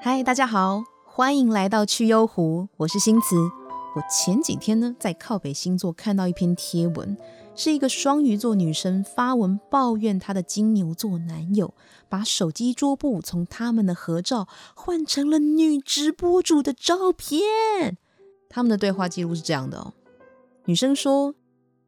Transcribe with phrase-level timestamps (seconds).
[0.00, 3.36] 嗨，大家好，欢迎来到趣幽湖，我是新慈。
[3.94, 7.16] 我前几天呢，在靠北星座看到一篇贴文，
[7.54, 11.74] 是一个双鱼座女生发文抱怨她的金牛座男友
[12.08, 17.96] 把手机桌布从他们的合照换成了女直播主的照片。
[18.48, 19.94] 他们的对话记录是这样的哦，
[20.66, 21.34] 女生说：“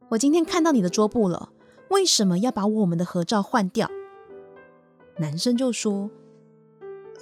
[0.09, 1.49] 我今天看到你的桌布了，
[1.89, 3.89] 为什么要把我们的合照换掉？”
[5.17, 6.09] 男生就说。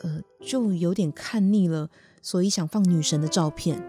[0.02, 1.89] 呃，就有点看腻了，
[2.21, 3.81] 所以想放女神的照片。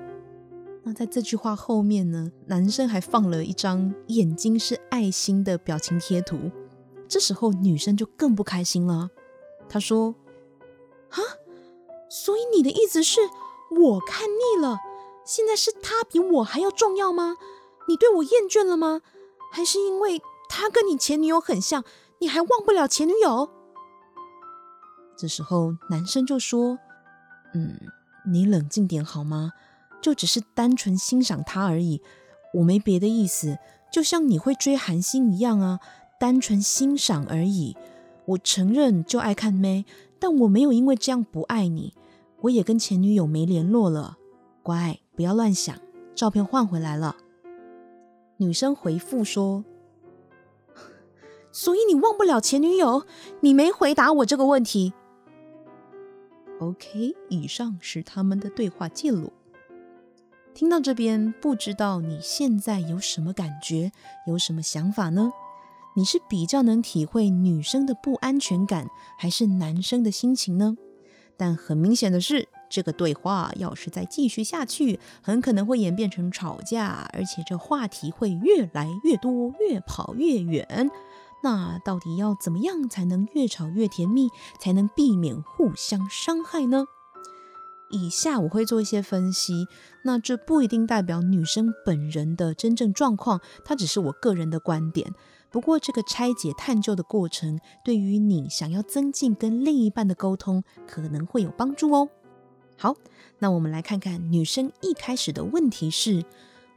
[0.84, 6.52] 那在这句话后面呢，男生还放了一张眼睛是爱心的表情贴图。
[7.08, 9.10] 这时候女生就更不开心了。
[9.68, 10.14] 她说
[11.10, 11.18] ：“啊，
[12.08, 13.22] 所以你的意思是
[13.70, 14.78] 我看腻了？
[15.24, 17.38] 现在是他比我还要重要吗？
[17.88, 19.00] 你对我厌倦了吗？
[19.50, 21.82] 还是因为他跟你前女友很像，
[22.20, 23.50] 你还忘不了前女友？”
[25.16, 26.78] 这时候，男生就说
[27.54, 27.78] ：“嗯，
[28.26, 29.52] 你冷静点好吗？
[30.02, 32.02] 就只是单纯欣赏他而已，
[32.54, 33.58] 我没别的意思。
[33.90, 35.80] 就像你会追韩星一样啊，
[36.18, 37.76] 单纯欣赏而已。
[38.26, 39.86] 我承认就爱看妹，
[40.18, 41.94] 但我没有因为这样不爱你。
[42.42, 44.18] 我也跟前女友没联络了，
[44.62, 45.74] 乖，不要乱想。
[46.14, 47.16] 照片换回来了。”
[48.38, 49.64] 女生回复说。
[51.52, 53.06] 所以你忘不了前女友？
[53.40, 54.92] 你没回答我这个问题。
[56.60, 59.32] OK，以上是他们的对话记录。
[60.54, 63.90] 听到这边，不知道你现在有什么感觉，
[64.26, 65.32] 有什么想法呢？
[65.96, 68.88] 你是比较能体会女生的不安全感，
[69.18, 70.76] 还是男生的心情呢？
[71.36, 80.88] 但很明显的是，这个对话要是再继续下去，很可能会演变成吵架，而且这话题会越来越多，越跑越远。
[81.44, 86.86] 那到底要怎么样才能越吵越甜蜜，才能避免互相伤害呢？
[87.90, 89.68] 以下我会做一些分析，
[90.04, 95.12] 那这不一定代表女生本人的真正状况，它只是我个人的观点。
[95.50, 102.08] 不过这个拆解探究的过程，对于你想要增进跟另一半的沟通，可能会有帮助哦。
[102.78, 102.96] 好，
[103.38, 106.24] 那我们来看看女生一开始的问题是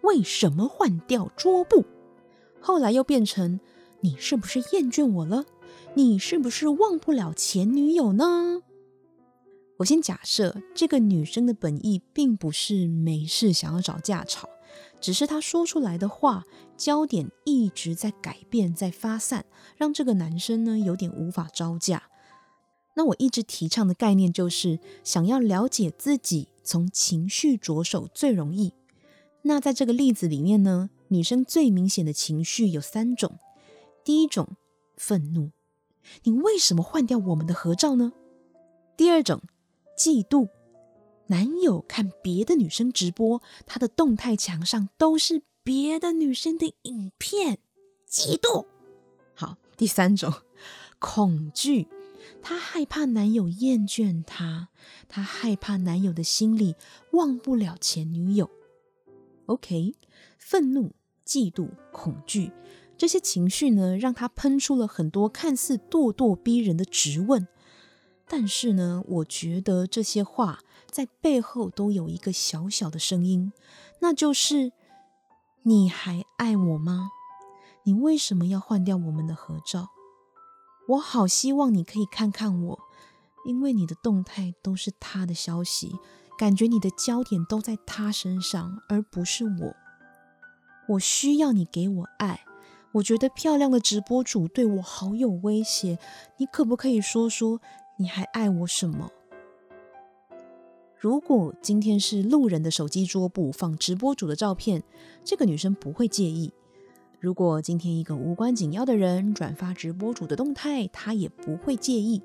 [0.02, 1.86] 为什么换掉桌布，
[2.60, 3.62] 后来又变成。
[4.02, 5.46] 你是不是厌倦我了？
[5.96, 8.62] 你是不是忘不了前女友呢？
[9.78, 14.50] 我先假设这个女生的本意并不是没事想要找架吵，
[15.00, 22.04] 只是她说出来的话焦点一直在改变，在发散，让这个男生呢有点无法招架。
[22.96, 28.74] 那我一直提倡的概念就是，想要了解自己，从情绪着手最容易。
[29.44, 33.38] 那在这个例子里面呢，女生最明显的情绪有三种。
[34.08, 34.56] 第一种，
[34.96, 35.52] 愤怒，
[36.24, 38.14] 你为什么换掉我们的合照呢？
[38.96, 39.42] 第二种，
[39.98, 40.48] 嫉妒，
[41.26, 47.60] 男友看别的女生直播，他的动态墙上都是别的女生的影片，
[48.10, 48.66] 嫉妒。
[49.34, 50.32] 好，第三种，
[51.00, 51.90] 恐惧，
[52.42, 54.70] 他害怕男友厌倦他，
[55.10, 56.78] 他害怕男友的心里
[57.12, 58.50] 忘不了前女友。
[59.48, 59.96] OK，
[60.38, 60.94] 愤怒、
[61.26, 62.54] 嫉妒、恐惧。
[62.98, 67.48] 这些情绪呢，让他喷出了很多看似咄咄逼人的质问，
[68.28, 70.60] 但是呢，我觉得这些话
[70.90, 73.54] 在背后都有一个小小的声音，
[74.02, 74.72] 那就是：
[75.62, 77.10] 你还爱我吗？
[77.84, 79.90] 你为什么要换掉我们的合照？
[80.90, 82.80] 我好希望你可以看看我，
[83.46, 85.96] 因为你的动态都是他的消息，
[86.38, 89.76] 感觉你的焦点都在他身上，而不是我。
[90.90, 92.47] 我需要你给我爱。
[92.98, 96.00] 我觉得漂亮的直播主对我好有威胁，
[96.38, 97.62] 你可不可以说说
[97.98, 99.12] 你还爱我什么？
[100.98, 104.82] 如果今天是路人的手机桌布放直播主的照片，
[105.24, 106.50] 这个女生不会介意；
[107.20, 112.24] 如果今天一个无关紧要的人转发直播主的动态，她也不会介意。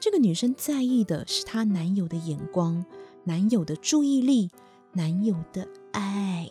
[0.00, 2.86] 这个女生在意的是她男友的眼光、
[3.24, 4.50] 男友的注意力、
[4.92, 6.48] 男友的爱。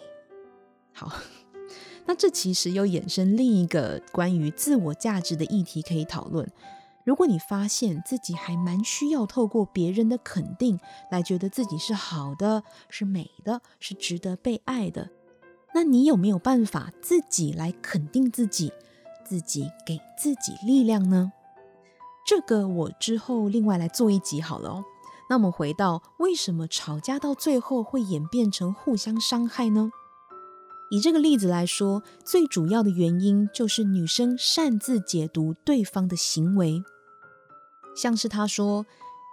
[0.93, 1.11] 好。
[2.07, 6.49] 那这其实又衍生另一个关于自我价值的议题可以讨论。
[7.03, 10.79] 如果你发现自己还蛮需要透过别人的肯定
[11.11, 15.09] 来觉得自己是好的、是美的、是值得被爱的，
[15.73, 18.71] 那你有没有办法自己来肯定自己，
[19.25, 21.31] 自己给自己力量呢？
[22.25, 24.83] 这个我之后另外来做一集好了哦。
[25.29, 29.91] 那我们回到为什么吵架到最后会演变成互相伤害呢？
[30.89, 36.81] 以这个例子来说，最主要的原因就是女生擅自解读对方的行为。
[37.95, 38.85] 像是他说：“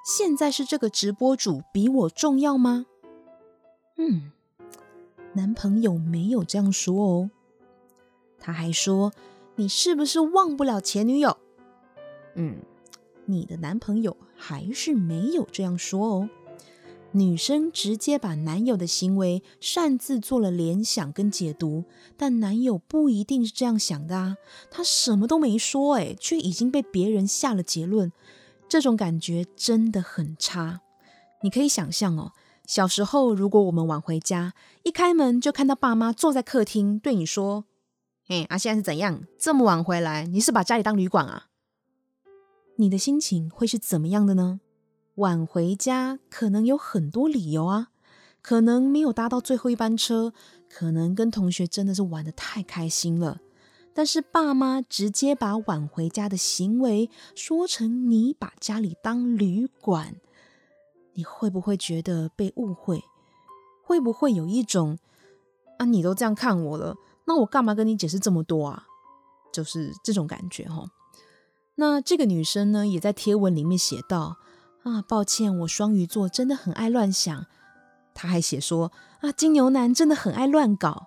[0.05, 2.87] 现在是这个直播主比我重要吗？”
[3.97, 4.33] 嗯，
[5.35, 7.31] 男朋友没有这样说哦。
[8.41, 9.12] 他还说
[9.56, 11.39] ：“你是不是忘不了前女友？”
[12.35, 12.56] 嗯，
[13.27, 16.29] 你的男朋友还是没有这样说哦。
[17.17, 21.85] 女生直接把男友的行为擅自做了联想跟解读，
[22.17, 24.37] 但男友不一定是这样想的啊。
[24.69, 28.11] 他什么都没说，诶，却已经被别人下了结论，
[28.69, 30.81] 这种感觉真的很差。
[31.43, 32.33] 你可以想象哦，
[32.67, 34.53] 小时候如果我们晚回家，
[34.83, 37.67] 一开门就看到爸妈坐在客厅对你说
[38.27, 39.23] ：“嘿，啊，现在是怎样？
[39.39, 41.47] 这么晚回来，你是把家里当旅馆啊？”
[42.77, 44.59] 你的心情会是怎么样的呢？
[45.17, 47.91] 晚回家可能有很多理由啊，
[48.43, 50.33] 可能没有搭到最后一班车，
[50.69, 53.41] 可能跟同学真的是玩得太开心了。
[53.93, 60.17] 但是爸妈直接把晚回家的行为说成你把家里当旅馆，
[61.13, 63.05] 你会不会觉得被误会？
[63.85, 64.99] 会不会有一种
[65.79, 66.97] 啊，你都这样看我了，
[67.27, 68.85] 那我干嘛跟你解释这么多啊？
[69.53, 70.89] 就是这种感觉齁。
[71.77, 74.39] 那这个女生呢，也在贴文里面写道。
[74.85, 77.47] 啊，抱歉，我双鱼座真的很爱乱想。
[78.13, 81.07] 他还写说啊，金牛男真的很爱乱搞。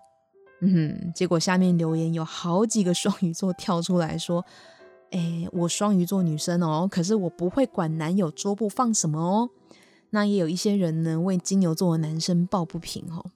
[0.62, 4.44] 嗯，结果下面留言有好几个双鱼座跳出来说，
[5.12, 9.52] 哎，我双鱼座女生哦，可是我不会管男友桌布放什么哦。
[10.10, 13.30] 那也有一些人呢，为金牛座的男生抱不平哦。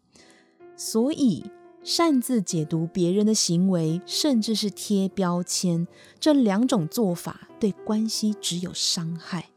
[0.76, 1.52] 所以
[1.84, 5.88] 擅自解读别人的行为，甚至是贴标签，
[6.20, 9.50] 这两种做法对关系只有伤害。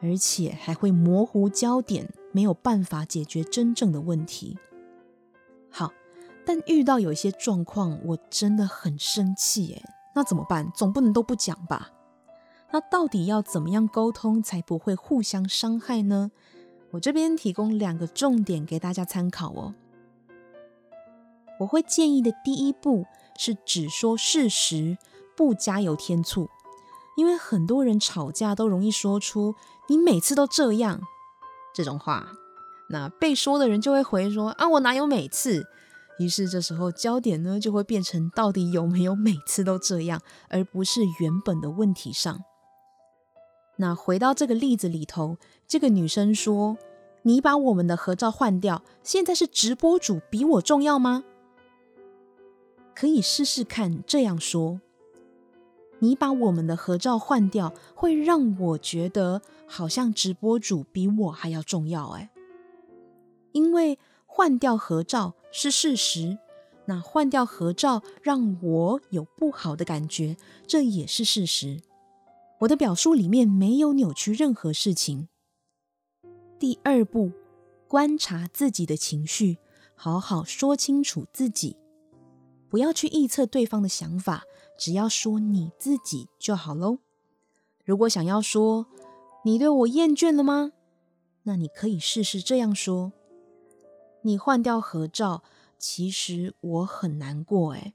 [0.00, 4.58] 而且还会模糊焦点，没有办法解决真正的问题。
[5.70, 5.92] 好，
[6.44, 9.82] 但遇到有一些状况，我真的很生气耶。
[10.14, 10.70] 那怎么办？
[10.74, 11.90] 总不能都不讲吧？
[12.70, 16.30] 那到底要怎么样沟通才不会互相伤害呢？
[16.90, 19.74] 我这边提供两个重点给大家参考哦。
[21.60, 23.04] 我会建议的第一步
[23.36, 24.96] 是只说事实，
[25.36, 26.48] 不加油添醋。
[27.18, 29.56] 因为很多人吵架都容易说出
[29.90, 31.00] “你每次都这样”
[31.74, 32.28] 这种话，
[32.90, 35.66] 那被说的人就会回说：“啊，我哪有每次？”
[36.20, 42.38] 于是这时候焦点呢就会变成到底有没有每次都这样，而不是原本的问题上。
[43.78, 46.78] 那回到这个例子里头，这个女生说
[47.22, 51.24] ：“你把我们的合照换掉，现在是直播主比我重要吗？”
[52.94, 54.80] 可以试试看这样说。
[56.00, 62.30] 你把我们的合照换掉，会让我觉得好像直播主比我还要重要哎。
[63.52, 66.38] 因为换掉合照是事实，
[66.86, 70.36] 那换掉合照让我有不好的感觉，
[70.66, 71.80] 这也是事实。
[72.60, 75.28] 我的表述里面没有扭曲任何事情。
[76.58, 77.32] 第二步，
[77.86, 79.58] 观察自己的情绪，
[79.94, 81.76] 好好说清楚自己，
[82.68, 84.44] 不要去臆测对方的想法。
[84.78, 86.98] 只要说你自己就好喽。
[87.84, 88.86] 如果想要说
[89.44, 90.72] 你对我厌倦了吗？
[91.42, 93.12] 那你可以试试这样说：
[94.22, 95.42] 你换掉合照，
[95.78, 97.94] 其实我很难过诶，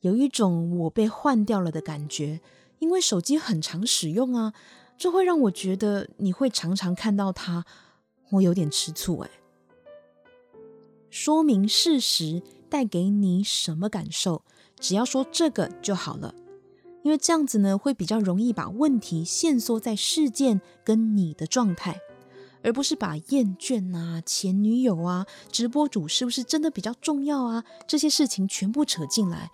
[0.00, 2.40] 有一种我被换掉了的感觉。
[2.80, 4.52] 因为手机很常使用啊，
[4.98, 7.64] 这会让我觉得你会常常看到它，
[8.32, 9.30] 我有点吃醋诶。
[11.08, 14.42] 说明事实带给你什么感受？
[14.84, 16.34] 只要说这个就好了，
[17.02, 21.98] 因为这样子呢，会比较容易把问题限缩在事件跟你的状态，
[22.62, 29.50] 而不是把厌倦啊、前女友啊、直播主是不是真的比较重要啊这些事情全部扯进来，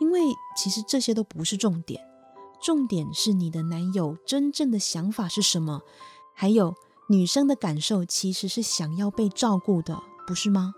[0.00, 0.20] 因为
[0.56, 2.02] 其实这些都不是重点，
[2.62, 5.82] 重点是你的男友真正的想法是什么，
[6.34, 6.74] 还有
[7.10, 10.72] 女生的感受其实是想要被照顾的，不是吗？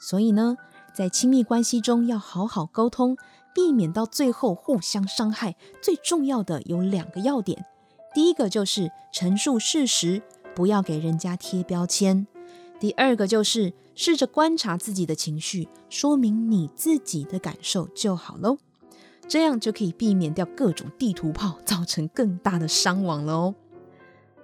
[0.00, 0.56] 所以呢，
[0.94, 3.16] 在亲密关系中要好好沟通，
[3.54, 5.56] 避免到最后互相伤害。
[5.80, 7.64] 最重要的有两个要点：
[8.14, 10.22] 第一个就是陈述事实，
[10.54, 12.26] 不要给人家贴标签；
[12.78, 18.58] 第二个就是试着观察自己的情绪，说明你自己的感受就好喽。
[19.28, 23.54] 这样就可以避免掉各种地图炮，造成更大的伤亡了哦。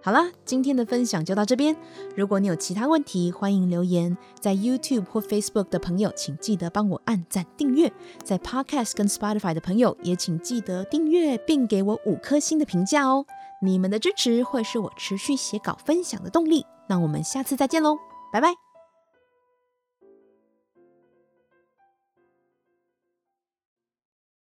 [0.01, 1.77] 好啦，今天的分享就到这边。
[2.17, 4.17] 如果你有其他问题，欢迎留言。
[4.41, 7.93] 在 YouTube 或 Facebook 的朋友，请记得帮我按赞订阅。
[8.23, 13.27] 在 Podcast 跟 Spotify 的朋友，也请记得订阅并给我五颗星的评价哦。
[13.61, 16.65] 你们的支持会是我持续写稿分享的动力。
[16.89, 17.99] 那我们下次再见喽，
[18.33, 18.68] 拜拜。